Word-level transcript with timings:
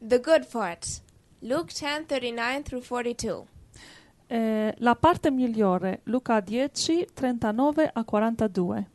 The 0.00 0.20
good 0.20 0.46
part. 0.50 1.00
Luke 1.40 1.72
10:39 1.72 2.62
through 2.62 2.82
42. 2.82 3.46
Eh, 4.30 4.74
la 4.78 4.94
parte 4.94 5.30
migliore, 5.30 6.00
Luca 6.04 6.40
10, 6.40 7.06
39 7.14 7.90
a 7.94 8.04
42. 8.04 8.86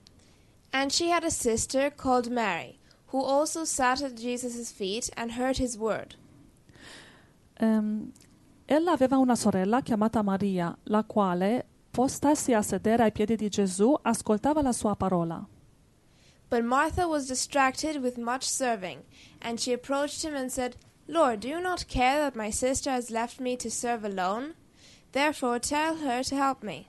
And 0.71 0.91
she 0.91 1.09
had 1.09 1.23
a 1.23 1.29
sister 1.29 1.91
called 1.95 2.29
Mary, 2.29 2.79
who 3.11 3.21
also 3.21 3.65
sat 3.65 4.01
at 4.01 4.13
Jesus' 4.13 4.71
feet 4.71 5.09
and 5.15 5.31
heard 5.31 5.57
his 5.57 5.77
word. 5.77 6.15
Ehm, 7.59 8.11
ella 8.65 8.91
aveva 8.93 9.17
una 9.17 9.35
sorella 9.35 9.81
chiamata 9.81 10.21
Maria, 10.23 10.75
la 10.83 11.03
quale, 11.03 11.65
postasi 11.91 12.53
a 12.53 12.61
sedere 12.61 13.03
ai 13.03 13.11
piedi 13.11 13.35
di 13.35 13.49
Gesù, 13.49 13.93
ascoltava 14.01 14.61
la 14.61 14.71
sua 14.71 14.95
parola. 14.95 15.45
But 16.49 16.63
Martha 16.63 17.07
was 17.07 17.27
distracted 17.27 18.01
with 18.01 18.17
much 18.17 18.43
serving, 18.43 19.03
and 19.41 19.59
she 19.59 19.73
approached 19.73 20.23
him 20.23 20.35
and 20.35 20.51
said, 20.51 20.75
Lord, 21.07 21.39
do 21.41 21.47
you 21.49 21.59
not 21.59 21.85
care 21.87 22.19
that 22.19 22.35
my 22.35 22.49
sister 22.51 22.91
has 22.91 23.09
left 23.09 23.39
me 23.39 23.55
to 23.57 23.69
serve 23.69 24.05
alone? 24.05 24.53
Therefore 25.11 25.59
tell 25.59 25.97
her 25.97 26.23
to 26.23 26.35
help 26.35 26.63
me. 26.63 26.87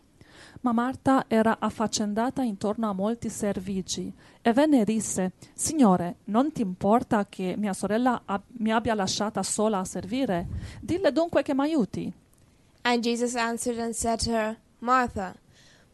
Ma 0.63 0.73
Marta 0.73 1.25
era 1.29 1.59
affaccendata 1.61 2.43
intorno 2.43 2.89
a 2.89 2.95
molti 2.95 3.29
servigi 3.29 4.11
e 4.41 4.53
venne 4.53 4.81
e 4.81 4.85
disse, 4.85 5.33
Signore, 5.53 6.17
non 6.25 6.53
ti 6.53 6.63
importa 6.63 7.27
che 7.29 7.55
mia 7.59 7.75
sorella 7.75 8.23
ab- 8.25 8.45
mi 8.59 8.73
abbia 8.73 8.95
lasciata 8.95 9.43
sola 9.43 9.81
a 9.81 9.85
servire? 9.85 10.47
Dille 10.81 11.13
dunque 11.13 11.43
che 11.43 11.55
mi 11.55 11.63
aiuti. 11.63 12.13
And 12.83 13.03
Jesus 13.03 13.35
answered 13.35 13.79
and 13.79 13.95
said 13.95 14.21
to 14.21 14.31
her, 14.31 14.57
Martha, 14.79 15.35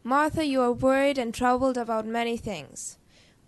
Martha, 0.03 0.43
you 0.43 0.61
are 0.61 0.71
worried 0.71 1.17
and 1.17 1.33
troubled 1.33 1.77
about 1.77 2.05
many 2.05 2.37
things. 2.37 2.97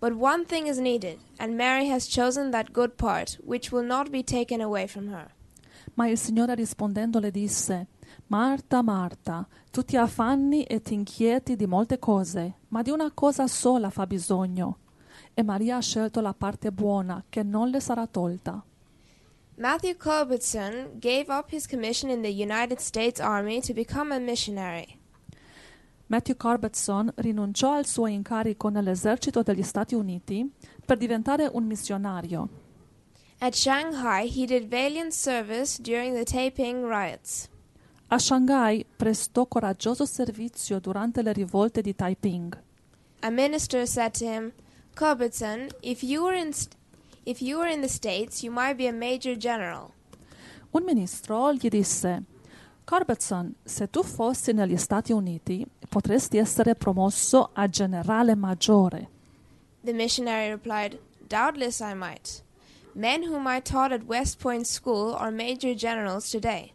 But 0.04 0.18
one 0.20 0.44
thing 0.44 0.66
is 0.66 0.78
needed, 0.78 1.18
and 1.38 1.56
Mary 1.56 1.88
has 1.88 2.06
chosen 2.06 2.50
that 2.50 2.74
good 2.74 2.98
part, 2.98 3.38
which 3.42 3.72
will 3.72 3.86
not 3.86 4.10
be 4.10 4.22
taken 4.22 4.60
away 4.60 4.86
from 4.86 5.08
her. 5.08 5.30
Ma 5.94 6.08
il 6.08 6.18
Signore 6.18 6.54
rispondendo 6.54 7.20
le 7.20 7.30
disse, 7.30 7.86
Marta, 8.26 8.82
Marta, 8.82 9.48
tu 9.70 9.82
ti 9.82 9.96
affanni 9.96 10.64
e 10.64 10.82
ti 10.82 10.92
inquieti 10.92 11.56
di 11.56 11.66
molte 11.66 11.98
cose, 11.98 12.56
ma 12.68 12.82
di 12.82 12.90
una 12.90 13.12
cosa 13.14 13.46
sola 13.46 13.88
fa 13.88 14.06
bisogno. 14.06 14.76
E 15.32 15.42
Maria 15.42 15.78
ha 15.78 15.80
scelto 15.80 16.20
la 16.20 16.34
parte 16.34 16.70
buona, 16.70 17.24
che 17.30 17.42
non 17.42 17.70
le 17.70 17.80
sarà 17.80 18.06
tolta. 18.06 18.62
Matthew 19.56 19.96
Culbertson 19.96 20.98
gave 20.98 21.30
up 21.30 21.50
his 21.50 21.66
commission 21.66 22.10
in 22.10 22.20
the 22.20 22.28
United 22.28 22.78
States 22.78 23.20
Army 23.20 23.62
to 23.62 23.72
become 23.72 24.14
a 24.14 24.18
missionary. 24.18 25.00
Matthew 26.14 26.36
Corbetson 26.36 27.12
rinunciò 27.16 27.72
al 27.72 27.86
suo 27.86 28.06
incarico 28.06 28.68
nell'esercito 28.68 29.42
degli 29.42 29.64
Stati 29.64 29.96
Uniti 29.96 30.48
per 30.86 30.96
diventare 30.96 31.50
un 31.52 31.64
missionario. 31.64 32.48
At 33.38 33.54
Shanghai, 33.56 34.28
he 34.28 34.46
did 34.46 34.68
valiant 34.68 35.10
service 35.10 35.82
during 35.82 36.14
the 36.14 36.22
Taiping 36.22 36.84
riots. 36.84 37.48
A 38.10 38.18
Shanghai 38.20 38.86
prestò 38.96 39.46
coraggioso 39.46 40.06
servizio 40.06 40.78
durante 40.78 41.20
le 41.20 41.32
rivolte 41.32 41.80
di 41.80 41.96
Taiping. 41.96 42.62
A 43.22 43.30
minister 43.30 43.84
said 43.84 44.12
to 44.12 44.24
him, 44.24 44.52
Culbertson, 44.94 45.66
if 45.80 46.04
you 46.04 46.22
were 46.22 46.38
in 46.38 46.52
st- 46.52 46.76
if 47.24 47.40
you 47.40 47.58
were 47.58 47.68
in 47.68 47.80
the 47.80 47.88
States, 47.88 48.44
you 48.44 48.52
might 48.52 48.76
be 48.76 48.86
a 48.86 48.92
major 48.92 49.36
general. 49.36 49.90
Un 50.70 50.84
ministro 50.84 51.52
gli 51.52 51.66
disse: 51.68 52.22
Corbetson, 52.84 53.54
se 53.64 53.88
tu 53.88 54.02
fossi 54.02 54.52
negli 54.52 54.76
Stati 54.76 55.12
Uniti, 55.12 55.66
potresti 55.88 56.36
essere 56.36 56.74
promosso 56.74 57.48
a 57.54 57.66
generale 57.66 58.34
maggiore. 58.34 59.08
The 59.82 59.92
missionary 59.92 60.50
replied, 60.50 60.98
Doubtless 61.26 61.80
I 61.80 61.94
might. 61.94 62.42
Men 62.92 63.22
whom 63.22 63.46
I 63.48 63.60
taught 63.62 63.90
at 63.92 64.02
West 64.06 64.38
Point 64.38 64.66
School 64.66 65.14
are 65.14 65.30
major 65.30 65.74
generals 65.74 66.28
today. 66.30 66.72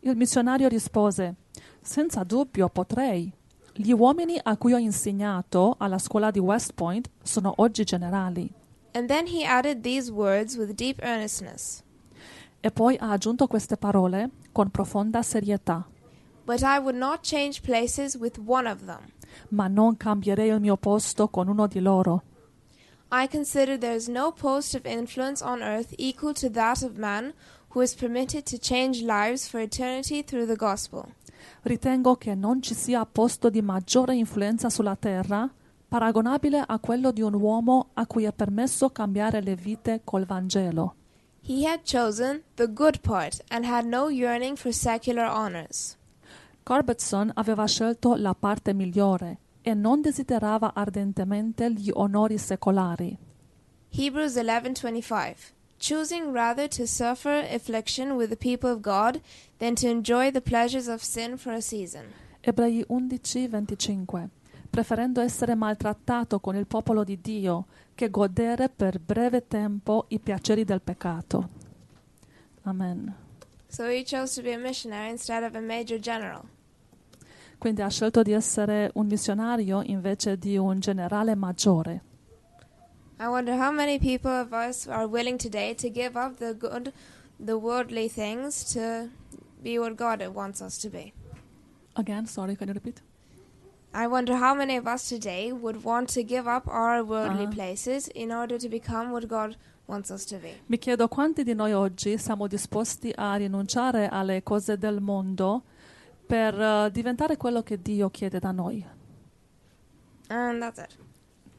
Il 0.00 0.16
missionario 0.16 0.68
rispose: 0.68 1.34
Senza 1.82 2.24
dubbio 2.24 2.68
potrei. 2.68 3.30
Gli 3.74 3.92
uomini 3.92 4.38
a 4.42 4.56
cui 4.56 4.72
ho 4.72 4.78
insegnato 4.78 5.76
alla 5.78 5.98
scuola 5.98 6.30
di 6.30 6.38
West 6.38 6.72
Point 6.72 7.10
sono 7.22 7.52
oggi 7.56 7.84
generali. 7.84 8.50
And 8.94 9.06
then 9.06 9.26
he 9.26 9.44
added 9.44 9.82
these 9.82 10.10
words 10.10 10.56
with 10.56 10.72
deep 10.74 10.98
earnestness 11.02 11.82
E 12.64 12.70
poi 12.70 12.96
ha 12.96 13.10
aggiunto 13.10 13.48
queste 13.48 13.76
parole 13.76 14.30
con 14.52 14.70
profonda 14.70 15.20
serietà. 15.22 15.84
But 16.44 16.60
I 16.60 16.78
would 16.78 16.96
not 16.96 17.20
change 17.22 17.60
places 17.60 18.14
with 18.14 18.38
one 18.46 18.70
of 18.70 18.84
them. 18.84 19.00
Ma 19.48 19.66
non 19.66 19.96
cambierei 19.96 20.50
il 20.50 20.60
mio 20.60 20.76
posto 20.76 21.28
con 21.28 21.48
uno 21.48 21.66
di 21.66 21.80
loro. 21.80 22.22
I 23.10 23.26
consider 23.28 23.76
there 23.76 23.96
is 23.96 24.06
no 24.06 24.30
post 24.30 24.74
of 24.76 24.86
influence 24.86 25.44
on 25.44 25.60
earth 25.60 25.92
equal 25.98 26.32
to 26.34 26.48
that 26.50 26.82
of 26.82 26.96
man 26.96 27.34
who 27.74 27.82
is 27.82 27.94
permitted 27.94 28.44
to 28.44 28.58
change 28.58 29.02
lives 29.02 29.48
for 29.48 29.60
eternity 29.60 30.22
through 30.22 30.46
the 30.46 30.56
gospel. 30.56 31.04
Ritengo 31.62 32.14
che 32.14 32.36
non 32.36 32.62
ci 32.62 32.74
sia 32.74 33.04
posto 33.04 33.50
di 33.50 33.60
maggiore 33.60 34.14
influenza 34.14 34.70
sulla 34.70 34.94
terra 34.94 35.50
paragonabile 35.88 36.62
a 36.64 36.78
quello 36.78 37.10
di 37.10 37.22
un 37.22 37.34
uomo 37.34 37.90
a 37.94 38.06
cui 38.06 38.24
è 38.24 38.32
permesso 38.32 38.90
cambiare 38.90 39.42
le 39.42 39.56
vite 39.56 40.00
col 40.04 40.24
Vangelo. 40.24 40.94
He 41.44 41.64
had 41.64 41.84
chosen 41.84 42.44
the 42.54 42.68
good 42.68 43.02
part 43.02 43.40
and 43.50 43.64
had 43.64 43.84
no 43.84 44.06
yearning 44.06 44.56
for 44.56 44.70
secular 44.70 45.24
honors. 45.24 45.96
Corbetson 46.64 47.32
aveva 47.34 47.66
scelto 47.66 48.14
la 48.16 48.32
parte 48.32 48.72
migliore 48.72 49.38
e 49.62 49.74
non 49.74 50.00
desiderava 50.00 50.72
ardentemente 50.72 51.68
gli 51.72 51.90
onori 51.92 52.38
secolari. 52.38 53.18
Hebrews 53.90 54.36
11:25 54.36 55.52
Choosing 55.80 56.32
rather 56.32 56.68
to 56.68 56.86
suffer 56.86 57.44
affliction 57.50 58.16
with 58.16 58.30
the 58.30 58.36
people 58.36 58.70
of 58.70 58.80
God 58.80 59.20
than 59.58 59.74
to 59.74 59.88
enjoy 59.88 60.30
the 60.30 60.40
pleasures 60.40 60.86
of 60.86 61.02
sin 61.02 61.36
for 61.36 61.52
a 61.52 61.60
season. 61.60 62.12
Ebrei 62.44 62.84
11:25 62.86 64.30
preferendo 64.72 65.20
essere 65.20 65.54
maltrattato 65.54 66.40
con 66.40 66.56
il 66.56 66.66
popolo 66.66 67.04
di 67.04 67.20
Dio 67.20 67.66
che 67.94 68.08
godere 68.08 68.70
per 68.70 68.98
breve 68.98 69.46
tempo 69.46 70.06
i 70.08 70.18
piaceri 70.18 70.64
del 70.64 70.80
peccato. 70.80 71.48
Amen. 72.62 73.14
So. 73.68 73.84
Quindi 77.58 77.82
ha 77.82 77.88
scelto 77.88 78.22
di 78.22 78.32
essere 78.32 78.90
un 78.94 79.06
missionario 79.06 79.82
invece 79.82 80.38
di 80.38 80.56
un 80.56 80.80
generale 80.80 81.34
maggiore. 81.34 82.02
I 83.20 83.26
wonder 83.26 83.54
how 83.54 83.70
many 83.70 83.98
people 83.98 84.30
of 84.30 84.52
us 84.52 84.86
are 84.86 85.04
willing 85.04 85.36
today 85.36 85.74
to 85.74 85.90
give 85.90 86.18
up 86.18 86.38
the 86.38 86.56
good, 86.56 86.90
the 87.38 87.52
worldly 87.52 88.08
things 88.08 88.72
to 88.72 89.10
be 89.60 89.78
what 89.78 89.96
God 89.96 90.26
wants 90.32 90.62
us 90.62 90.78
to 90.78 90.88
be. 90.88 91.12
Again, 91.92 92.24
sorry, 92.26 92.56
can 92.56 92.68
you 92.68 92.74
repeat? 92.74 93.02
I 93.94 94.06
wonder 94.06 94.34
how 94.36 94.54
many 94.54 94.76
of 94.76 94.86
us 94.86 95.06
today 95.08 95.52
would 95.52 95.82
want 95.84 96.12
to 96.14 96.22
give 96.24 96.46
up 96.48 96.66
our 96.66 97.02
worldly 97.04 97.44
Ah. 97.44 97.50
places 97.50 98.08
in 98.14 98.30
order 98.32 98.58
to 98.58 98.68
become 98.68 99.10
what 99.10 99.26
God 99.26 99.56
wants 99.86 100.10
us 100.10 100.24
to 100.26 100.38
be. 100.38 100.54
Mi 100.66 100.78
chiedo 100.78 101.08
quanti 101.08 101.42
di 101.44 101.54
noi 101.54 101.72
oggi 101.72 102.16
siamo 102.16 102.46
disposti 102.46 103.12
a 103.14 103.34
rinunciare 103.36 104.08
alle 104.08 104.42
cose 104.42 104.78
del 104.78 105.00
mondo 105.00 105.62
per 106.26 106.58
eh, 106.58 106.90
diventare 106.90 107.36
quello 107.36 107.62
che 107.62 107.80
Dio 107.82 108.08
chiede 108.08 108.38
da 108.38 108.50
noi. 108.52 108.82
And 110.28 110.60
that's 110.60 110.78
it. 110.78 110.96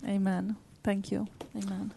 Amen. 0.04 0.56
Thank 0.82 1.12
you. 1.12 1.26
Amen. 1.54 1.94